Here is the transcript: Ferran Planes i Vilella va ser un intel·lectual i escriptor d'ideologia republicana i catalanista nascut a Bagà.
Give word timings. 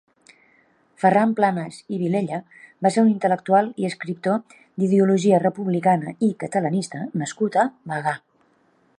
Ferran 1.01 1.33
Planes 1.39 1.75
i 1.95 1.99
Vilella 2.03 2.39
va 2.85 2.91
ser 2.95 3.03
un 3.03 3.11
intel·lectual 3.11 3.69
i 3.83 3.87
escriptor 3.89 4.55
d'ideologia 4.61 5.41
republicana 5.43 6.15
i 6.29 6.31
catalanista 6.45 7.03
nascut 7.25 7.59
a 7.65 7.67
Bagà. 7.93 8.15